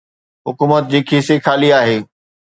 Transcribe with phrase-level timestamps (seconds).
[0.47, 1.97] حڪومت جي کيسي خالي آهي.